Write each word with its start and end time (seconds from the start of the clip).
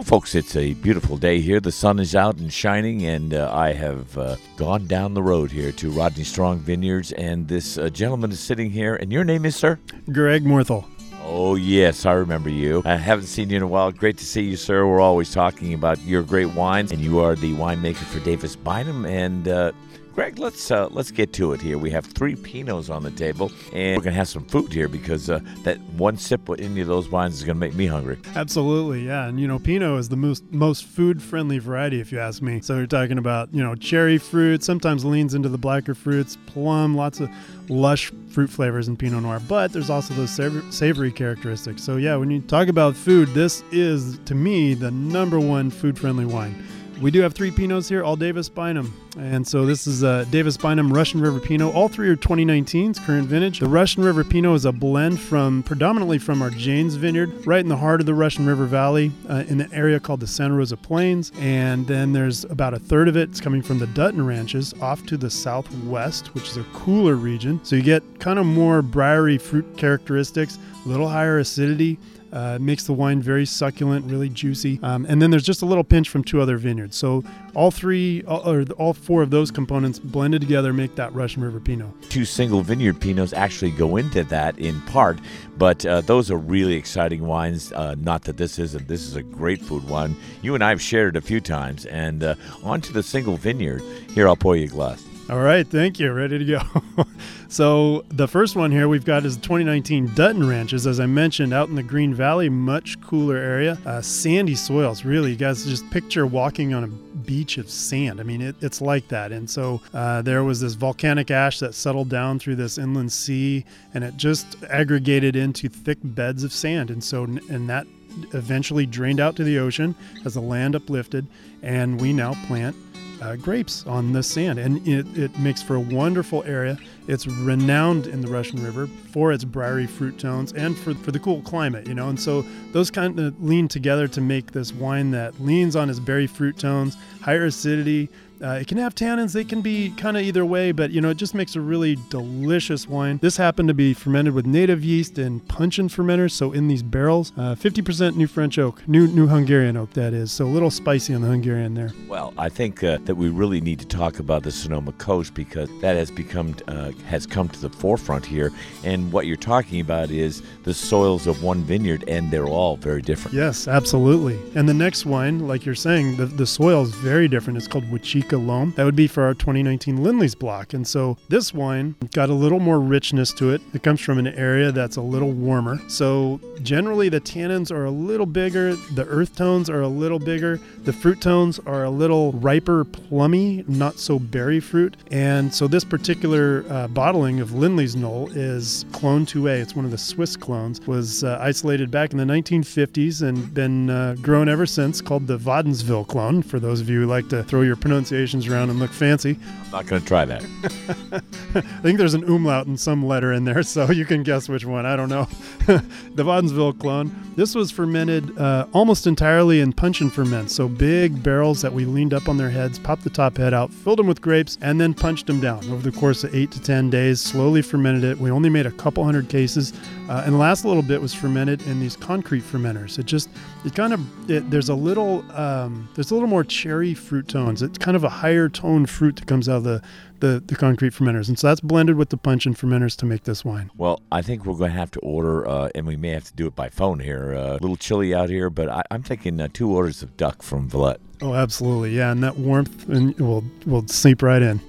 Well, 0.00 0.06
folks, 0.06 0.34
it's 0.34 0.56
a 0.56 0.72
beautiful 0.72 1.18
day 1.18 1.42
here. 1.42 1.60
The 1.60 1.70
sun 1.70 1.98
is 1.98 2.16
out 2.16 2.38
and 2.38 2.50
shining, 2.50 3.04
and 3.04 3.34
uh, 3.34 3.50
I 3.52 3.74
have 3.74 4.16
uh, 4.16 4.36
gone 4.56 4.86
down 4.86 5.12
the 5.12 5.22
road 5.22 5.50
here 5.50 5.72
to 5.72 5.90
Rodney 5.90 6.24
Strong 6.24 6.60
Vineyards, 6.60 7.12
and 7.12 7.46
this 7.46 7.76
uh, 7.76 7.90
gentleman 7.90 8.32
is 8.32 8.40
sitting 8.40 8.70
here. 8.70 8.96
And 8.96 9.12
your 9.12 9.24
name 9.24 9.44
is, 9.44 9.56
sir? 9.56 9.78
Greg 10.10 10.42
Morgenthaler. 10.46 10.86
Oh, 11.22 11.54
yes, 11.54 12.06
I 12.06 12.14
remember 12.14 12.48
you. 12.48 12.80
I 12.86 12.96
haven't 12.96 13.26
seen 13.26 13.50
you 13.50 13.58
in 13.58 13.62
a 13.62 13.66
while. 13.66 13.92
Great 13.92 14.16
to 14.16 14.24
see 14.24 14.40
you, 14.40 14.56
sir. 14.56 14.86
We're 14.86 15.02
always 15.02 15.34
talking 15.34 15.74
about 15.74 16.00
your 16.00 16.22
great 16.22 16.48
wines, 16.54 16.92
and 16.92 17.02
you 17.02 17.20
are 17.20 17.34
the 17.34 17.52
winemaker 17.52 17.96
for 17.96 18.20
Davis 18.20 18.56
Bynum. 18.56 19.04
And 19.04 19.48
uh, 19.48 19.72
Greg, 20.20 20.38
let's 20.38 20.70
uh, 20.70 20.86
let's 20.90 21.10
get 21.10 21.32
to 21.32 21.54
it 21.54 21.62
here. 21.62 21.78
We 21.78 21.88
have 21.92 22.04
three 22.04 22.34
Pinots 22.34 22.94
on 22.94 23.02
the 23.02 23.10
table, 23.10 23.50
and 23.72 23.96
we're 23.96 24.04
gonna 24.04 24.16
have 24.16 24.28
some 24.28 24.44
food 24.44 24.70
here 24.70 24.86
because 24.86 25.30
uh, 25.30 25.40
that 25.62 25.80
one 25.96 26.18
sip 26.18 26.46
with 26.46 26.60
any 26.60 26.82
of 26.82 26.88
those 26.88 27.08
wines 27.08 27.36
is 27.36 27.42
gonna 27.42 27.58
make 27.58 27.72
me 27.72 27.86
hungry. 27.86 28.18
Absolutely, 28.36 29.06
yeah. 29.06 29.28
And 29.28 29.40
you 29.40 29.48
know, 29.48 29.58
Pinot 29.58 29.98
is 29.98 30.10
the 30.10 30.16
most 30.16 30.44
most 30.52 30.84
food 30.84 31.22
friendly 31.22 31.58
variety, 31.58 32.02
if 32.02 32.12
you 32.12 32.18
ask 32.18 32.42
me. 32.42 32.60
So 32.60 32.76
you're 32.76 32.86
talking 32.86 33.16
about 33.16 33.48
you 33.54 33.62
know 33.62 33.74
cherry 33.74 34.18
fruit, 34.18 34.62
sometimes 34.62 35.06
leans 35.06 35.32
into 35.32 35.48
the 35.48 35.56
blacker 35.56 35.94
fruits, 35.94 36.36
plum, 36.44 36.94
lots 36.94 37.20
of 37.20 37.30
lush 37.70 38.12
fruit 38.28 38.50
flavors 38.50 38.88
in 38.88 38.98
Pinot 38.98 39.22
Noir. 39.22 39.40
But 39.48 39.72
there's 39.72 39.88
also 39.88 40.12
those 40.12 40.32
savory 40.76 41.12
characteristics. 41.12 41.82
So 41.82 41.96
yeah, 41.96 42.16
when 42.16 42.30
you 42.30 42.42
talk 42.42 42.68
about 42.68 42.94
food, 42.94 43.28
this 43.28 43.64
is 43.72 44.18
to 44.26 44.34
me 44.34 44.74
the 44.74 44.90
number 44.90 45.40
one 45.40 45.70
food 45.70 45.98
friendly 45.98 46.26
wine. 46.26 46.62
We 47.00 47.10
do 47.10 47.22
have 47.22 47.32
three 47.32 47.50
Pinots 47.50 47.88
here, 47.88 48.04
all 48.04 48.14
Davis 48.14 48.50
Bynum. 48.50 48.92
And 49.18 49.46
so 49.46 49.64
this 49.64 49.86
is 49.86 50.02
a 50.02 50.26
Davis 50.26 50.58
Bynum 50.58 50.92
Russian 50.92 51.22
River 51.22 51.40
Pinot. 51.40 51.74
All 51.74 51.88
three 51.88 52.10
are 52.10 52.16
2019's 52.16 52.98
current 52.98 53.26
vintage. 53.26 53.60
The 53.60 53.68
Russian 53.68 54.04
River 54.04 54.22
Pinot 54.22 54.54
is 54.54 54.64
a 54.66 54.72
blend 54.72 55.18
from 55.18 55.62
predominantly 55.62 56.18
from 56.18 56.42
our 56.42 56.50
Jane's 56.50 56.96
Vineyard, 56.96 57.46
right 57.46 57.60
in 57.60 57.68
the 57.68 57.76
heart 57.78 58.00
of 58.00 58.06
the 58.06 58.12
Russian 58.12 58.44
River 58.44 58.66
Valley, 58.66 59.12
uh, 59.30 59.44
in 59.48 59.62
an 59.62 59.72
area 59.72 59.98
called 59.98 60.20
the 60.20 60.26
Santa 60.26 60.54
Rosa 60.54 60.76
Plains. 60.76 61.32
And 61.38 61.86
then 61.86 62.12
there's 62.12 62.44
about 62.44 62.74
a 62.74 62.78
third 62.78 63.08
of 63.08 63.16
it. 63.16 63.30
It's 63.30 63.40
coming 63.40 63.62
from 63.62 63.78
the 63.78 63.86
Dutton 63.88 64.26
Ranches 64.26 64.74
off 64.82 65.06
to 65.06 65.16
the 65.16 65.30
southwest, 65.30 66.34
which 66.34 66.48
is 66.50 66.58
a 66.58 66.64
cooler 66.74 67.14
region. 67.14 67.60
So 67.62 67.76
you 67.76 67.82
get 67.82 68.20
kind 68.20 68.38
of 68.38 68.44
more 68.44 68.82
briary 68.82 69.38
fruit 69.38 69.78
characteristics, 69.78 70.58
a 70.84 70.88
little 70.88 71.08
higher 71.08 71.38
acidity. 71.38 71.98
Uh, 72.32 72.54
it 72.56 72.62
makes 72.62 72.84
the 72.84 72.92
wine 72.92 73.20
very 73.20 73.44
succulent, 73.44 74.10
really 74.10 74.28
juicy. 74.28 74.78
Um, 74.82 75.04
and 75.08 75.20
then 75.20 75.30
there's 75.30 75.44
just 75.44 75.62
a 75.62 75.66
little 75.66 75.84
pinch 75.84 76.08
from 76.08 76.24
two 76.24 76.40
other 76.40 76.56
vineyards. 76.58 76.96
So 76.96 77.24
all 77.54 77.70
three, 77.70 78.22
or 78.22 78.64
all 78.78 78.94
four 78.94 79.22
of 79.22 79.30
those 79.30 79.50
components 79.50 79.98
blended 79.98 80.40
together 80.40 80.72
make 80.72 80.94
that 80.96 81.12
Russian 81.14 81.42
River 81.42 81.60
Pinot. 81.60 81.88
Two 82.08 82.24
single 82.24 82.62
vineyard 82.62 83.00
Pinots 83.00 83.32
actually 83.34 83.72
go 83.72 83.96
into 83.96 84.24
that 84.24 84.58
in 84.58 84.80
part, 84.82 85.18
but 85.58 85.84
uh, 85.84 86.00
those 86.02 86.30
are 86.30 86.38
really 86.38 86.74
exciting 86.74 87.26
wines. 87.26 87.72
Uh, 87.72 87.94
not 87.98 88.22
that 88.24 88.36
this 88.36 88.58
isn't. 88.58 88.86
This 88.86 89.06
is 89.06 89.16
a 89.16 89.22
great 89.22 89.60
food 89.60 89.88
wine. 89.88 90.16
You 90.42 90.54
and 90.54 90.62
I 90.62 90.70
have 90.70 90.80
shared 90.80 91.16
it 91.16 91.18
a 91.18 91.22
few 91.22 91.40
times. 91.40 91.86
And 91.86 92.22
uh, 92.22 92.34
on 92.62 92.80
to 92.82 92.92
the 92.92 93.02
single 93.02 93.36
vineyard. 93.36 93.82
Here, 94.14 94.28
I'll 94.28 94.36
pour 94.36 94.56
you 94.56 94.64
a 94.64 94.68
glass. 94.68 95.09
All 95.30 95.38
right, 95.38 95.64
thank 95.64 96.00
you. 96.00 96.12
Ready 96.12 96.40
to 96.40 96.44
go. 96.44 97.04
so 97.48 98.04
the 98.08 98.26
first 98.26 98.56
one 98.56 98.72
here 98.72 98.88
we've 98.88 99.04
got 99.04 99.24
is 99.24 99.36
2019 99.36 100.12
Dutton 100.16 100.48
Ranches, 100.48 100.88
as 100.88 100.98
I 100.98 101.06
mentioned, 101.06 101.54
out 101.54 101.68
in 101.68 101.76
the 101.76 101.84
Green 101.84 102.12
Valley, 102.12 102.48
much 102.48 103.00
cooler 103.00 103.36
area, 103.36 103.78
uh, 103.86 104.00
sandy 104.00 104.56
soils. 104.56 105.04
Really, 105.04 105.30
you 105.30 105.36
guys 105.36 105.64
just 105.64 105.88
picture 105.92 106.26
walking 106.26 106.74
on 106.74 106.82
a 106.82 106.88
beach 106.88 107.58
of 107.58 107.70
sand. 107.70 108.18
I 108.18 108.24
mean, 108.24 108.42
it, 108.42 108.56
it's 108.60 108.80
like 108.80 109.06
that. 109.06 109.30
And 109.30 109.48
so 109.48 109.80
uh, 109.94 110.20
there 110.22 110.42
was 110.42 110.60
this 110.60 110.74
volcanic 110.74 111.30
ash 111.30 111.60
that 111.60 111.76
settled 111.76 112.08
down 112.08 112.40
through 112.40 112.56
this 112.56 112.76
inland 112.76 113.12
sea, 113.12 113.64
and 113.94 114.02
it 114.02 114.16
just 114.16 114.60
aggregated 114.64 115.36
into 115.36 115.68
thick 115.68 115.98
beds 116.02 116.42
of 116.42 116.52
sand. 116.52 116.90
And 116.90 117.04
so, 117.04 117.22
and 117.22 117.68
that 117.70 117.86
eventually 118.34 118.84
drained 118.84 119.20
out 119.20 119.36
to 119.36 119.44
the 119.44 119.60
ocean 119.60 119.94
as 120.24 120.34
the 120.34 120.40
land 120.40 120.74
uplifted, 120.74 121.28
and 121.62 122.00
we 122.00 122.12
now 122.12 122.34
plant 122.48 122.74
uh, 123.20 123.36
grapes 123.36 123.86
on 123.86 124.12
the 124.12 124.22
sand, 124.22 124.58
and 124.58 124.86
it, 124.86 125.06
it 125.16 125.38
makes 125.38 125.62
for 125.62 125.76
a 125.76 125.80
wonderful 125.80 126.42
area. 126.44 126.78
It's 127.06 127.26
renowned 127.26 128.06
in 128.06 128.20
the 128.20 128.28
Russian 128.28 128.62
River 128.62 128.86
for 128.86 129.32
its 129.32 129.44
briary 129.44 129.86
fruit 129.86 130.18
tones 130.18 130.52
and 130.52 130.78
for, 130.78 130.94
for 130.94 131.12
the 131.12 131.18
cool 131.18 131.42
climate, 131.42 131.86
you 131.86 131.94
know. 131.94 132.08
And 132.08 132.18
so 132.18 132.42
those 132.72 132.90
kind 132.90 133.18
of 133.18 133.42
lean 133.42 133.68
together 133.68 134.08
to 134.08 134.20
make 134.20 134.52
this 134.52 134.72
wine 134.72 135.10
that 135.12 135.40
leans 135.40 135.76
on 135.76 135.90
its 135.90 135.98
berry 135.98 136.26
fruit 136.26 136.58
tones, 136.58 136.96
higher 137.20 137.44
acidity, 137.44 138.08
uh, 138.42 138.58
it 138.60 138.66
can 138.66 138.78
have 138.78 138.94
tannins. 138.94 139.32
They 139.32 139.44
can 139.44 139.60
be 139.60 139.90
kind 139.90 140.16
of 140.16 140.22
either 140.22 140.44
way, 140.44 140.72
but 140.72 140.90
you 140.90 141.00
know, 141.00 141.10
it 141.10 141.16
just 141.16 141.34
makes 141.34 141.56
a 141.56 141.60
really 141.60 141.96
delicious 142.08 142.88
wine. 142.88 143.18
This 143.22 143.36
happened 143.36 143.68
to 143.68 143.74
be 143.74 143.94
fermented 143.94 144.34
with 144.34 144.46
native 144.46 144.84
yeast 144.84 145.18
and 145.18 145.46
puncheon 145.48 145.88
fermenters. 145.88 146.32
So 146.32 146.52
in 146.52 146.68
these 146.68 146.82
barrels, 146.82 147.32
uh, 147.36 147.54
50% 147.54 148.16
new 148.16 148.26
French 148.26 148.58
oak, 148.58 148.86
new 148.88 149.06
new 149.08 149.26
Hungarian 149.26 149.76
oak 149.76 149.92
that 149.94 150.12
is. 150.12 150.32
So 150.32 150.46
a 150.46 150.48
little 150.48 150.70
spicy 150.70 151.14
on 151.14 151.22
the 151.22 151.28
Hungarian 151.28 151.74
there. 151.74 151.92
Well, 152.08 152.32
I 152.38 152.48
think 152.48 152.82
uh, 152.82 152.98
that 153.04 153.14
we 153.14 153.28
really 153.28 153.60
need 153.60 153.78
to 153.80 153.86
talk 153.86 154.18
about 154.18 154.42
the 154.42 154.52
Sonoma 154.52 154.92
Coast 154.92 155.34
because 155.34 155.68
that 155.80 155.96
has 155.96 156.10
become 156.10 156.56
uh, 156.68 156.92
has 157.06 157.26
come 157.26 157.48
to 157.48 157.60
the 157.60 157.70
forefront 157.70 158.24
here. 158.24 158.52
And 158.84 159.12
what 159.12 159.26
you're 159.26 159.36
talking 159.36 159.80
about 159.80 160.10
is 160.10 160.42
the 160.64 160.74
soils 160.74 161.26
of 161.26 161.42
one 161.42 161.62
vineyard, 161.62 162.04
and 162.08 162.30
they're 162.30 162.48
all 162.48 162.76
very 162.76 163.02
different. 163.02 163.36
Yes, 163.36 163.68
absolutely. 163.68 164.38
And 164.54 164.68
the 164.68 164.74
next 164.74 165.06
wine, 165.06 165.46
like 165.46 165.64
you're 165.64 165.74
saying, 165.74 166.16
the, 166.16 166.26
the 166.26 166.46
soil 166.46 166.82
is 166.82 166.90
very 166.94 167.28
different. 167.28 167.56
It's 167.56 167.68
called 167.68 167.84
Huichica 167.84 168.29
Loam. 168.38 168.72
That 168.76 168.84
would 168.84 168.96
be 168.96 169.06
for 169.06 169.24
our 169.24 169.34
2019 169.34 170.02
Lindley's 170.02 170.34
block. 170.34 170.74
And 170.74 170.86
so 170.86 171.16
this 171.28 171.52
wine 171.52 171.94
got 172.12 172.30
a 172.30 172.34
little 172.34 172.60
more 172.60 172.80
richness 172.80 173.32
to 173.34 173.50
it. 173.50 173.60
It 173.74 173.82
comes 173.82 174.00
from 174.00 174.18
an 174.18 174.28
area 174.28 174.72
that's 174.72 174.96
a 174.96 175.02
little 175.02 175.32
warmer. 175.32 175.80
So 175.88 176.40
generally 176.62 177.08
the 177.08 177.20
tannins 177.20 177.70
are 177.70 177.84
a 177.84 177.90
little 177.90 178.26
bigger, 178.26 178.76
the 178.94 179.06
earth 179.06 179.36
tones 179.36 179.68
are 179.68 179.80
a 179.80 179.88
little 179.88 180.18
bigger, 180.18 180.60
the 180.84 180.92
fruit 180.92 181.20
tones 181.20 181.58
are 181.60 181.84
a 181.84 181.90
little 181.90 182.32
riper, 182.32 182.84
plummy, 182.84 183.64
not 183.68 183.98
so 183.98 184.18
berry 184.18 184.60
fruit. 184.60 184.96
And 185.10 185.52
so 185.52 185.66
this 185.66 185.84
particular 185.84 186.64
uh, 186.70 186.88
bottling 186.88 187.40
of 187.40 187.54
Lindley's 187.54 187.96
Knoll 187.96 188.30
is 188.32 188.84
clone 188.92 189.26
2A. 189.26 189.60
It's 189.60 189.74
one 189.74 189.84
of 189.84 189.90
the 189.90 189.98
Swiss 189.98 190.36
clones. 190.36 190.80
Was 190.86 191.24
uh, 191.24 191.38
isolated 191.40 191.90
back 191.90 192.12
in 192.12 192.18
the 192.18 192.24
1950s 192.24 193.22
and 193.22 193.52
been 193.52 193.90
uh, 193.90 194.14
grown 194.22 194.48
ever 194.48 194.66
since, 194.66 195.00
called 195.00 195.26
the 195.26 195.38
Wadenswil 195.38 196.06
clone. 196.08 196.42
For 196.42 196.58
those 196.60 196.80
of 196.80 196.88
you 196.88 197.00
who 197.00 197.06
like 197.06 197.28
to 197.28 197.42
throw 197.42 197.62
your 197.62 197.76
pronunciation 197.76 198.19
around 198.48 198.70
and 198.70 198.78
look 198.78 198.90
fancy. 198.90 199.38
I'm 199.64 199.70
not 199.70 199.86
going 199.86 200.02
to 200.02 200.08
try 200.08 200.24
that. 200.24 200.42
I 201.54 201.60
think 201.82 201.98
there's 201.98 202.14
an 202.14 202.24
umlaut 202.24 202.66
in 202.66 202.76
some 202.76 203.04
letter 203.04 203.32
in 203.32 203.44
there, 203.44 203.62
so 203.64 203.90
you 203.90 204.04
can 204.04 204.22
guess 204.22 204.48
which 204.48 204.64
one. 204.64 204.86
I 204.86 204.94
don't 204.94 205.08
know. 205.08 205.24
the 205.66 206.22
Wadenswil 206.22 206.78
clone. 206.78 207.10
This 207.36 207.54
was 207.54 207.70
fermented 207.70 208.36
uh, 208.38 208.66
almost 208.72 209.06
entirely 209.06 209.60
in 209.60 209.72
puncheon 209.72 210.10
ferment, 210.10 210.50
so 210.50 210.68
big 210.68 211.22
barrels 211.22 211.62
that 211.62 211.72
we 211.72 211.84
leaned 211.84 212.14
up 212.14 212.28
on 212.28 212.36
their 212.36 212.50
heads, 212.50 212.78
popped 212.78 213.02
the 213.02 213.10
top 213.10 213.36
head 213.36 213.54
out, 213.54 213.72
filled 213.72 213.98
them 213.98 214.06
with 214.06 214.20
grapes, 214.20 214.58
and 214.60 214.80
then 214.80 214.94
punched 214.94 215.26
them 215.26 215.40
down 215.40 215.68
over 215.70 215.88
the 215.88 215.96
course 215.96 216.22
of 216.22 216.34
eight 216.34 216.50
to 216.52 216.60
ten 216.60 216.90
days. 216.90 217.20
Slowly 217.20 217.62
fermented 217.62 218.04
it. 218.04 218.18
We 218.18 218.30
only 218.30 218.50
made 218.50 218.66
a 218.66 218.72
couple 218.72 219.02
hundred 219.04 219.28
cases, 219.28 219.72
uh, 220.08 220.22
and 220.24 220.34
the 220.34 220.38
last 220.38 220.64
little 220.64 220.82
bit 220.82 221.00
was 221.00 221.14
fermented 221.14 221.62
in 221.62 221.80
these 221.80 221.96
concrete 221.96 222.42
fermenters. 222.42 222.98
It 222.98 223.06
just, 223.06 223.28
it 223.64 223.74
kind 223.74 223.92
of, 223.92 224.30
it, 224.30 224.50
there's 224.50 224.68
a 224.68 224.74
little, 224.74 225.24
um, 225.32 225.88
there's 225.94 226.10
a 226.10 226.14
little 226.14 226.28
more 226.28 226.44
cherry 226.44 226.94
fruit 226.94 227.26
tones. 227.26 227.62
It's 227.62 227.78
kind 227.78 227.96
of 227.96 228.04
a 228.04 228.09
higher 228.10 228.48
tone 228.48 228.86
fruit 228.86 229.16
that 229.16 229.26
comes 229.26 229.48
out 229.48 229.58
of 229.58 229.64
the, 229.64 229.82
the, 230.20 230.42
the 230.44 230.54
concrete 230.54 230.92
fermenters. 230.92 231.28
And 231.28 231.38
so 231.38 231.46
that's 231.46 231.60
blended 231.60 231.96
with 231.96 232.10
the 232.10 232.16
puncheon 232.16 232.54
fermenters 232.54 232.96
to 232.96 233.06
make 233.06 233.24
this 233.24 233.44
wine. 233.44 233.70
Well, 233.76 234.02
I 234.12 234.22
think 234.22 234.44
we're 234.44 234.54
going 234.54 234.72
to 234.72 234.78
have 234.78 234.90
to 234.92 235.00
order, 235.00 235.48
uh, 235.48 235.70
and 235.74 235.86
we 235.86 235.96
may 235.96 236.10
have 236.10 236.24
to 236.24 236.34
do 236.34 236.46
it 236.46 236.54
by 236.54 236.68
phone 236.68 237.00
here. 237.00 237.34
Uh, 237.34 237.52
a 237.52 237.60
little 237.60 237.76
chilly 237.76 238.14
out 238.14 238.28
here, 238.28 238.50
but 238.50 238.68
I, 238.68 238.82
am 238.90 239.02
thinking 239.02 239.40
uh, 239.40 239.48
two 239.52 239.70
orders 239.70 240.02
of 240.02 240.16
duck 240.16 240.42
from 240.42 240.68
Valette. 240.68 241.00
Oh, 241.22 241.34
absolutely. 241.34 241.96
Yeah. 241.96 242.12
And 242.12 242.22
that 242.22 242.36
warmth 242.36 242.88
and 242.88 243.18
will 243.18 243.44
will 243.66 243.86
seep 243.88 244.22
right 244.22 244.42
in. 244.42 244.60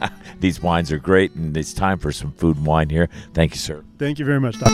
These 0.40 0.62
wines 0.62 0.92
are 0.92 0.98
great, 0.98 1.34
and 1.34 1.56
it's 1.56 1.72
time 1.72 1.98
for 1.98 2.12
some 2.12 2.32
food 2.32 2.56
and 2.56 2.66
wine 2.66 2.90
here. 2.90 3.08
Thank 3.32 3.52
you, 3.52 3.58
sir. 3.58 3.84
Thank 3.98 4.18
you 4.18 4.24
very 4.24 4.40
much, 4.40 4.58
Doc. 4.58 4.72